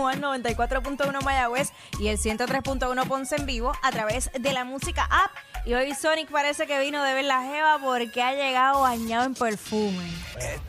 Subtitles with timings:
[0.02, 5.30] Juan, 94.1 Mayagüez y el 103.1 Ponce en vivo a través de la música app.
[5.66, 9.34] Y hoy Sonic parece que vino de ver la jeva porque ha llegado bañado en
[9.34, 10.10] perfume.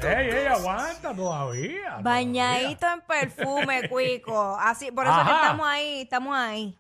[0.02, 2.00] Ey, ey, aguanta todavía.
[2.02, 4.58] Bañadito en perfume, cuico.
[4.60, 6.78] Así, por eso es que estamos ahí, estamos ahí.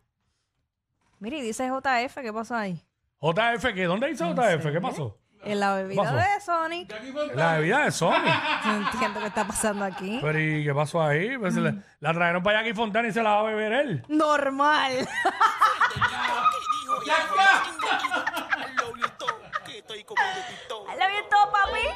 [1.19, 2.83] Mire, y dice JF, ¿qué pasó ahí?
[3.21, 3.85] JF, ¿qué?
[3.85, 4.71] ¿Dónde dice JF?
[4.71, 5.20] ¿Qué pasó?
[5.43, 6.15] En la bebida pasó?
[6.15, 7.35] de Sonic.
[7.35, 8.13] La bebida de Sony.
[8.65, 10.19] No entiendo qué está pasando aquí.
[10.21, 11.37] Pero ¿y qué pasó ahí?
[11.37, 14.05] Pues se le- la trajeron para Jackie Fontana y se la va a beber él.
[14.07, 15.07] Normal.
[20.97, 21.87] ¿La bien todo, papi?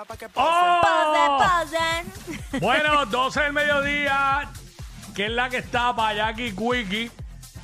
[0.00, 0.28] Billboard me llama pa' que.
[0.28, 1.38] Pose, ¡Oh!
[1.38, 2.60] pose.
[2.60, 4.48] Bueno, 12 del mediodía,
[5.14, 7.10] que es la que está para Jackie Quickie,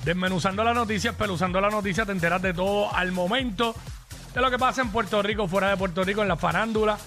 [0.04, 3.74] desmenuzando las noticias, peluzando las noticias, te enteras de todo al momento,
[4.34, 6.98] de lo que pasa en Puerto Rico, fuera de Puerto Rico, en la farándula,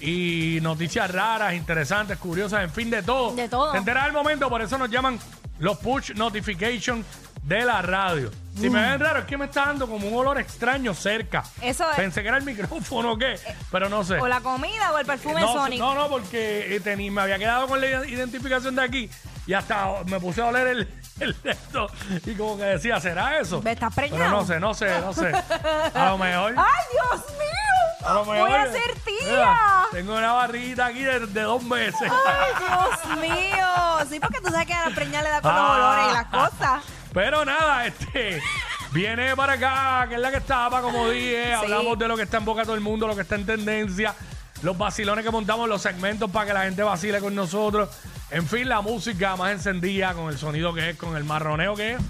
[0.00, 3.34] y noticias raras, interesantes, curiosas, en fin, de todo.
[3.34, 3.72] De todo.
[3.72, 5.18] Te enteras al momento, por eso nos llaman
[5.58, 7.06] los push notifications
[7.42, 8.30] de la radio.
[8.58, 11.42] Si me ven raro, es que me está dando como un olor extraño cerca.
[11.62, 11.96] Eso es.
[11.96, 13.38] Pensé que era el micrófono o qué,
[13.70, 14.18] pero no sé.
[14.20, 15.78] O la comida o el perfume No, Sonic.
[15.80, 19.10] no, no, porque eh, tení- me había quedado con la identificación de aquí
[19.46, 20.88] y hasta me puse a oler el,
[21.20, 21.86] el esto
[22.26, 23.62] y como que decía, ¿será eso?
[23.62, 24.18] ¿Me estás preñado?
[24.18, 25.32] Pero no sé, no sé, no sé.
[25.94, 26.54] A lo mejor.
[26.58, 27.48] ¡Ay, Dios mío!
[28.04, 29.56] a lo mejor Voy a ser Mira, tía.
[29.92, 32.02] tengo una barriguita aquí de, de dos meses.
[32.02, 33.66] ¡Ay, Dios mío!
[34.10, 35.72] Sí, porque tú sabes que a la preñada le da con los Ah.
[35.74, 36.82] olores y las cosas.
[37.12, 38.40] Pero nada, este.
[38.92, 41.52] Viene para acá, que es la que estaba, como dije.
[41.52, 43.46] Hablamos de lo que está en boca de todo el mundo, lo que está en
[43.46, 44.14] tendencia,
[44.62, 47.88] los vacilones que montamos, los segmentos para que la gente vacile con nosotros.
[48.30, 51.92] En fin, la música más encendida, con el sonido que es, con el marroneo que
[51.92, 52.00] es.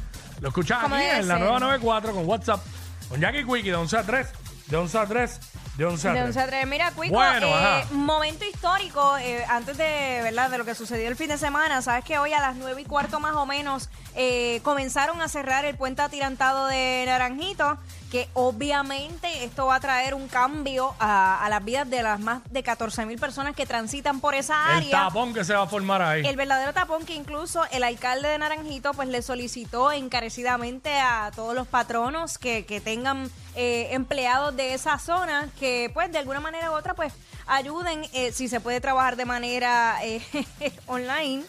[0.40, 2.60] Lo escuchas aquí en la nueva 94 con WhatsApp,
[3.08, 4.28] con Jackie Quickie de 11 a 3,
[4.66, 5.40] de 11 a 3,
[5.76, 6.28] de 11 a De 3.
[6.36, 6.66] 11 a 3.
[6.66, 7.84] Mira, Cuico, Bueno, eh, ajá.
[7.94, 10.50] momento histórico, eh, antes de, ¿verdad?
[10.50, 12.84] de lo que sucedió el fin de semana, sabes que hoy a las 9 y
[12.84, 17.78] cuarto más o menos eh, comenzaron a cerrar el puente atirantado de Naranjito,
[18.12, 22.42] que obviamente esto va a traer un cambio a, a las vidas de las más
[22.52, 24.90] de 14 mil personas que transitan por esa El área.
[25.06, 26.22] tapón que se va a formar ahí.
[26.26, 31.54] El verdadero tapón que incluso el alcalde de Naranjito pues le solicitó encarecidamente a todos
[31.54, 36.70] los patronos que, que tengan eh, empleados de esa zona que pues de alguna manera
[36.70, 37.14] u otra pues
[37.46, 40.20] ayuden eh, si se puede trabajar de manera eh,
[40.86, 41.44] online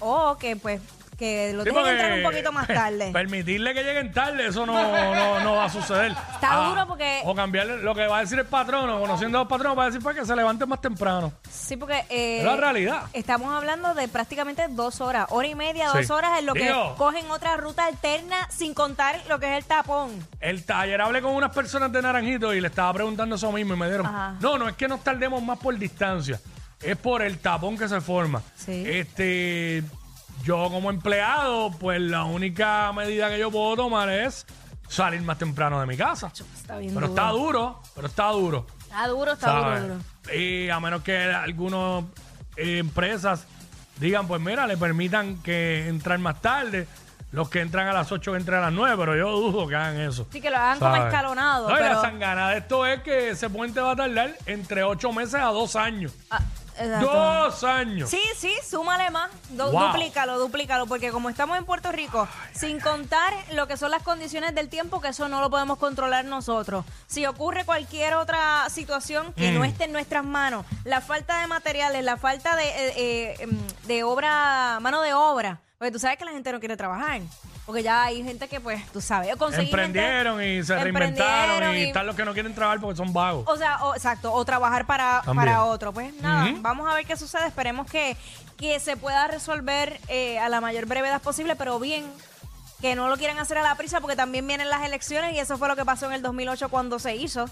[0.00, 0.80] o que pues
[1.18, 3.10] que lo Sí, dejen porque entrar un poquito más tarde.
[3.12, 6.12] Permitirle que lleguen tarde, eso no, no, no va a suceder.
[6.16, 9.38] Ah, Está duro porque- O cambiarle lo que va a decir el patrón, o conociendo
[9.38, 11.32] a los patronos, va a decir pues, que se levanten más temprano.
[11.50, 13.02] Sí, porque eh, Es la realidad.
[13.12, 15.98] estamos hablando de prácticamente dos horas, hora y media, Sí.
[15.98, 16.94] dos horas en lo que Digo.
[16.96, 20.10] cogen otra ruta alterna sin contar lo que es el tapón.
[20.40, 23.76] El taller hablé con unas personas de Naranjito y le estaba preguntando eso mismo y
[23.76, 24.34] me dieron, Ajá.
[24.40, 26.38] no, no es que nos tardemos más por distancia,
[26.80, 28.40] es por el tapón que se forma.
[28.54, 28.84] Sí.
[28.86, 29.82] Este,
[30.48, 34.46] yo como empleado, pues la única medida que yo puedo tomar es
[34.88, 36.32] salir más temprano de mi casa.
[36.56, 37.20] Está bien Pero duro.
[37.20, 38.66] está duro, pero está duro.
[38.80, 39.82] Está duro, está ¿sabes?
[39.82, 40.34] duro, duro.
[40.34, 42.04] Y a menos que algunas
[42.56, 43.44] eh, empresas
[44.00, 46.88] digan, pues mira, le permitan que entrar más tarde.
[47.30, 50.00] Los que entran a las 8 entran a las 9, pero yo dudo que hagan
[50.00, 50.26] eso.
[50.32, 51.68] Sí, que lo hagan como escalonado.
[51.68, 55.12] No, pero, la sangana de esto es que ese puente va a tardar entre 8
[55.12, 56.14] meses a 2 años.
[56.30, 56.40] Ah,
[56.78, 57.12] exacto.
[57.12, 58.08] ¡Dos años!
[58.10, 59.30] Sí, sí, súmale más.
[59.50, 59.88] Du- Wow.
[59.88, 64.54] Duplícalo, duplícalo, porque como estamos en Puerto Rico, sin contar lo que son las condiciones
[64.54, 66.84] del tiempo, que eso no lo podemos controlar nosotros.
[67.06, 69.54] Si ocurre cualquier otra situación que Mm.
[69.54, 73.58] no esté en nuestras manos, la falta de materiales, la falta de, eh, eh, em,
[73.86, 77.20] de obra, mano de obra, porque tú sabes que la gente no quiere trabajar.
[77.64, 81.78] Porque ya hay gente que, pues, tú sabes, conseguir gente- Emprendieron y se reinventaron y,
[81.78, 83.44] y- están los que no quieren trabajar porque son vagos.
[83.46, 85.36] O sea, o- exacto, o trabajar para, También.
[85.46, 85.92] para otro.
[85.92, 87.46] Pues nada, vamos a ver qué sucede.
[87.46, 88.16] Esperemos que
[88.56, 92.04] que se pueda resolver eh, a la mayor brevedad posible, pero bien
[92.80, 95.58] que no lo quieran hacer a la prisa porque también vienen las elecciones y eso
[95.58, 97.44] fue lo que pasó en el 2008 cuando se hizo.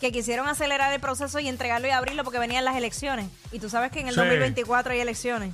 [0.00, 3.26] Que quisieron acelerar el proceso y entregarlo y abrirlo porque venían las elecciones.
[3.52, 4.20] Y tú sabes que en el Sí.
[4.20, 5.52] 2024 hay elecciones.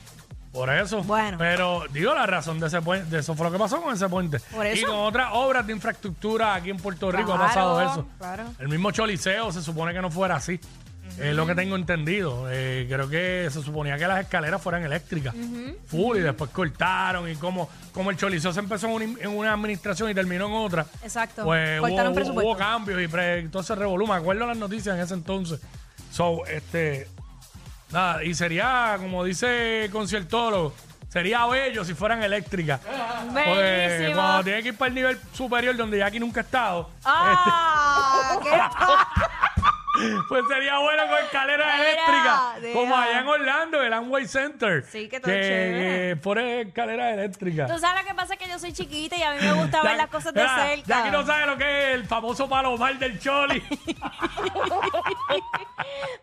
[0.54, 1.02] Por eso.
[1.02, 1.36] Bueno.
[1.36, 4.08] Pero digo la razón de ese puente, de eso fue lo que pasó con ese
[4.08, 4.38] puente.
[4.52, 4.86] Por Y eso.
[4.86, 8.06] con otras obras de infraestructura aquí en Puerto Rico ha pasado eso.
[8.18, 8.44] claro.
[8.60, 10.58] El mismo Choliseo se supone que no fuera así.
[11.18, 12.46] Es lo que tengo entendido.
[12.50, 15.34] Eh, creo que se suponía que las escaleras fueran eléctricas.
[15.86, 19.52] Full y después cortaron y como, como el Choliseo se empezó en una, en una
[19.52, 20.86] administración y terminó en otra.
[21.02, 21.44] Exacto.
[21.44, 22.50] Pues Cortaron hubo, presupuesto.
[22.50, 24.06] hubo cambios y pre- entonces revolú.
[24.06, 25.60] Me acuerdo las noticias en ese entonces.
[26.10, 27.06] So, este.
[27.94, 30.74] Nada, y sería, como dice el conciertólogo,
[31.08, 32.80] sería bello si fueran eléctricas.
[32.80, 34.14] Porque Bellísimo.
[34.20, 38.36] cuando tiene que ir para el nivel superior donde ya aquí nunca he estado, ¡Ah!
[38.42, 38.50] ¿qué?
[40.28, 42.62] pues sería bueno con escaleras Mira, eléctricas.
[42.62, 42.78] deja.
[42.78, 44.84] Como allá en Orlando, el Amway Center.
[44.84, 46.08] Sí, que todo chévere.
[46.10, 47.70] que pone escaleras eléctricas.
[47.70, 49.82] Tú sabes lo que pasa es que yo soy chiquita y a mí me gusta
[49.82, 50.84] ver las cosas de mira, cerca.
[50.86, 53.62] Ya aquí no sabe lo que es el famoso palomar del Choli.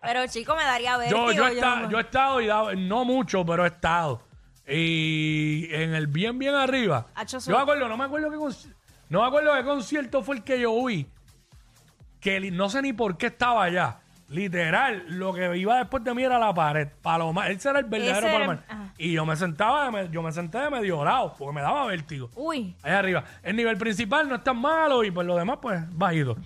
[0.02, 1.32] Pero chico, me daría vértigo.
[1.32, 4.22] yo, yo, he esta- yo he estado y dado, no mucho, pero he estado.
[4.68, 7.08] Y en el bien, bien arriba.
[7.16, 8.74] Hacho, Yo me acuerdo, no me acuerdo qué conci-
[9.10, 11.06] no me acuerdo qué concierto fue el que yo vi.
[12.22, 13.98] Que no sé ni por qué estaba allá.
[14.30, 16.88] Literal, lo que iba después de mí era la pared.
[17.02, 18.64] Palomar, ese era el verdadero Ese palomar.
[18.70, 18.94] ajá.
[18.98, 21.86] Y yo me sentaba, de me- yo me senté de medio lado, porque me daba
[21.88, 22.30] vértigo.
[22.36, 23.24] Uy, Allá arriba.
[23.44, 26.38] El nivel principal no es tan malo y pues lo demás, pues, bajito.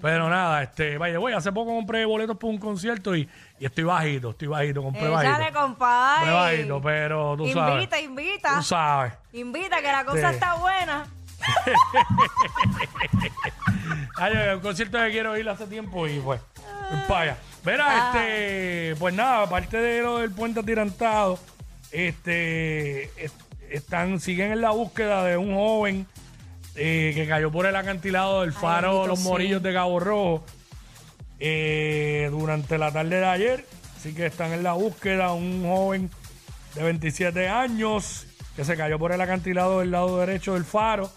[0.00, 3.28] Pero nada, este, vaya, voy, hace poco compré boletos para un concierto y,
[3.58, 5.20] y estoy bajito, estoy bajito, compré échale,
[5.50, 5.60] bajito.
[5.60, 6.16] compadre.
[6.20, 7.74] Compré bajito, pero tú sabes.
[7.74, 8.56] Invita, invita.
[8.56, 9.12] Tú sabes.
[9.34, 10.34] Invita, que la cosa Sí.
[10.36, 11.04] está buena.
[14.16, 16.40] Ay, un concierto que quiero ir hace tiempo y pues,
[16.90, 17.36] pues para allá.
[17.64, 21.38] Mira, este, pues nada, aparte de lo del puente atirantado,
[21.92, 26.06] este, est- están, siguen en la búsqueda de un joven
[26.76, 29.28] eh, que cayó por el acantilado del faro bendito, Los sí.
[29.28, 30.44] Morillos de Cabo Rojo
[31.40, 33.66] eh, durante la tarde de ayer.
[33.96, 36.10] Así que están en la búsqueda un joven
[36.74, 41.10] de 27 años que se cayó por el acantilado del lado derecho del faro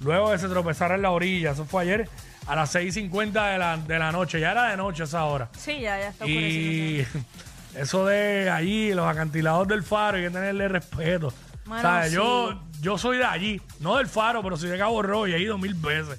[0.00, 1.52] luego de se tropezara en la orilla.
[1.52, 2.08] Eso fue ayer
[2.46, 4.40] a las 6.50 de la, de la noche.
[4.40, 5.48] Ya era de noche esa hora.
[5.56, 6.26] Sí, ya, ya está.
[6.26, 7.06] Y
[7.74, 11.32] eso de allí, los acantilados del faro, hay que tenerle respeto.
[11.80, 12.10] ¿Sabes?
[12.10, 12.16] sí.
[12.16, 15.38] Yo, yo soy de allí, no del faro, pero soy de Cabo Rojo y he
[15.38, 16.18] ido mil veces.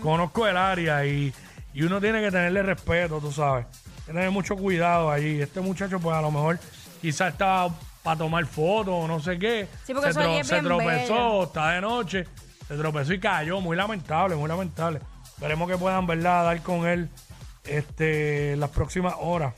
[0.00, 1.32] Conozco el área y,
[1.74, 3.66] y uno tiene que tenerle respeto, tú sabes.
[3.66, 5.40] Hay que tener mucho cuidado allí.
[5.40, 6.58] Este muchacho, pues a lo mejor
[7.00, 9.68] quizás estaba para tomar fotos o no sé qué.
[9.84, 11.44] Sí, porque se, es se tropezó, bello.
[11.44, 12.26] está de noche,
[12.68, 13.60] se tropezó y cayó.
[13.60, 15.00] Muy lamentable, muy lamentable.
[15.34, 17.08] Esperemos que puedan, ¿verdad?, dar con él
[17.64, 19.54] este, las próximas horas.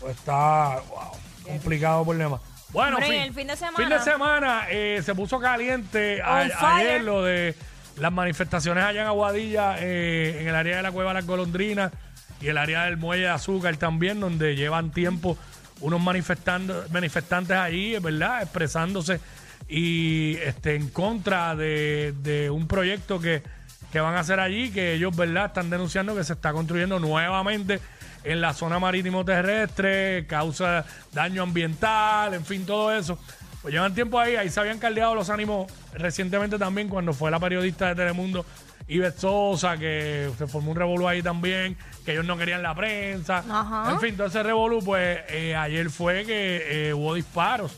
[0.00, 1.10] Pues está wow,
[1.46, 2.40] complicado el problema.
[2.70, 3.76] Bueno, Hombre, fin, el fin de semana.
[3.78, 7.54] fin de semana eh, se puso caliente a- ayer lo de
[7.96, 11.92] las manifestaciones allá en Aguadilla, eh, en el área de la Cueva de las Golondrinas
[12.40, 15.38] y el área del Muelle de Azúcar también, donde llevan tiempo
[15.80, 18.42] unos manifestando, manifestantes allí, ¿verdad?
[18.42, 19.20] Expresándose
[19.68, 23.42] y este, en contra de, de un proyecto que,
[23.90, 25.46] que van a hacer allí, que ellos, ¿verdad?
[25.46, 27.80] Están denunciando que se está construyendo nuevamente
[28.24, 33.18] en la zona marítimo terrestre, causa daño ambiental, en fin, todo eso.
[33.62, 37.40] Pues llevan tiempo ahí, ahí se habían caldeado los ánimos recientemente también cuando fue la
[37.40, 38.46] periodista de Telemundo
[38.88, 43.44] Ivette Sosa, que se formó un revolú ahí también, que ellos no querían la prensa.
[43.48, 43.90] Ajá.
[43.92, 47.76] En fin, todo ese revolú, pues eh, ayer fue que eh, hubo disparos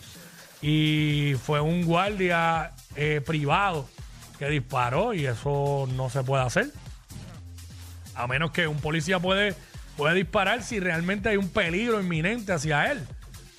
[0.60, 3.88] y fue un guardia eh, privado
[4.38, 6.70] que disparó y eso no se puede hacer.
[8.14, 9.54] A menos que un policía puede,
[9.96, 13.06] puede disparar si realmente hay un peligro inminente hacia él.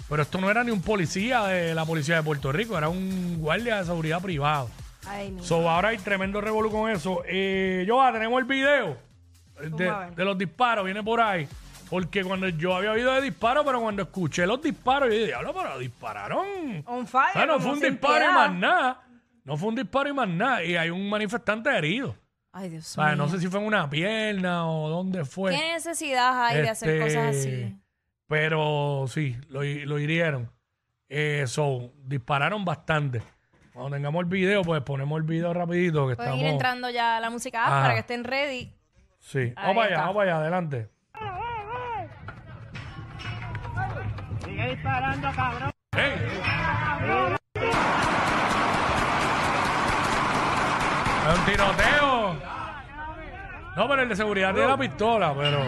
[0.09, 3.37] Pero esto no era ni un policía de la policía de Puerto Rico, era un
[3.39, 4.69] guardia de seguridad privado.
[5.05, 5.37] Ay.
[5.41, 7.21] So, ahora hay tremendo revolú con eso.
[7.27, 8.97] Eh, Joa, tenemos el video
[9.59, 11.47] de los disparos, viene por ahí.
[11.89, 15.53] Porque cuando yo había oído de disparos, pero cuando escuché los disparos, yo dije, diablo,
[15.53, 16.83] pero dispararon.
[16.85, 17.29] On fire.
[17.29, 18.33] O sea, no como fue un sin disparo y piedad.
[18.33, 19.01] más nada.
[19.43, 20.63] No fue un disparo y más nada.
[20.63, 22.15] Y hay un manifestante herido.
[22.51, 23.15] Ay, Dios O sea, mío.
[23.15, 25.51] no sé si fue en una pierna o dónde fue.
[25.51, 27.75] ¿Qué necesidad hay de hacer Este, cosas así?
[28.27, 30.51] Pero sí, lo, hi- lo hirieron.
[31.07, 33.23] Eh, so, dispararon bastante.
[33.73, 36.41] Cuando tengamos el video, pues ponemos el video rapidito que Pueden estamos...
[36.45, 37.81] ir entrando ya la música Ajá.
[37.81, 38.71] para que estén ready.
[39.19, 40.01] Sí, Ahí vamos para allá, está.
[40.01, 40.89] vamos para allá, adelante.
[44.59, 45.71] Sigue disparando, cabrón.
[45.95, 46.11] ¡Ey!
[51.27, 52.35] Es un tiroteo.
[53.77, 55.63] No, pero el de seguridad tiene la pistola, pero...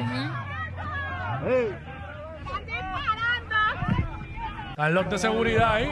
[4.72, 5.90] Están los de seguridad ahí.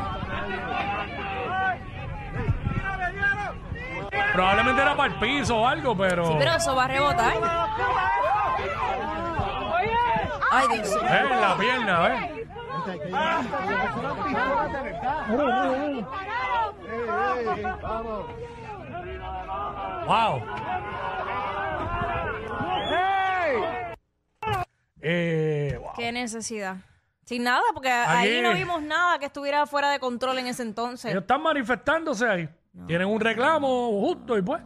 [4.33, 6.25] Probablemente era para el piso o algo, pero.
[6.27, 7.33] Sí, pero eso va a rebotar.
[10.51, 11.09] Ay, Dios mío.
[11.09, 12.28] Eh, en la pierna, ¿ves?
[20.07, 20.41] Wow.
[25.01, 25.91] Eh, wow.
[25.95, 26.77] Qué necesidad.
[27.25, 31.11] Sin nada, porque ahí no vimos nada que estuviera fuera de control en ese entonces.
[31.11, 32.49] Ellos están manifestándose ahí.
[32.87, 34.61] Tienen un reclamo justo y pues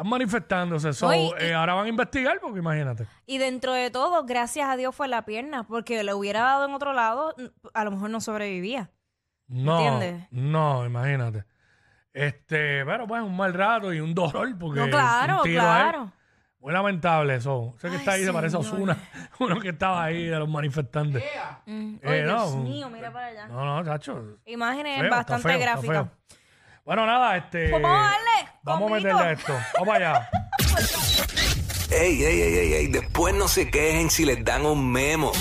[0.00, 0.92] están manifestándose.
[0.92, 3.06] So, No, y- eh, ahora van a investigar porque imagínate.
[3.26, 6.74] Y dentro de todo, gracias a Dios fue la pierna, porque le hubiera dado en
[6.74, 7.34] otro lado,
[7.74, 8.90] a lo mejor no sobrevivía.
[9.48, 10.28] No, ¿Entiendes?
[10.30, 11.44] no, imagínate.
[12.12, 15.66] Este, pero pues un mal rato y un dolor porque No, claro, un tiro ahí.
[15.68, 16.12] claro.
[16.58, 17.74] Muy lamentable eso.
[17.78, 18.96] Sé que está ahí, se parece a Osuna,
[19.38, 21.24] uno que estaba ahí de los manifestantes.
[21.66, 21.94] Mm.
[22.02, 22.62] Eh, Dios no.
[22.62, 23.48] mío, mira para allá.
[23.48, 24.38] No, no, chacho.
[24.44, 26.06] Imágenes Feo, bastante gráficas.
[26.84, 27.70] Bueno, nada, este.
[27.70, 29.52] Pues vamos a darle, Vamos a meterle a esto.
[29.78, 30.30] Vamos allá.
[31.90, 35.32] Ey, ey, ey, ey, ey, después no se quejen si les dan un memo.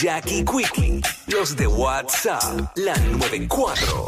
[0.00, 4.06] Jackie Quickie, los de WhatsApp, la 94.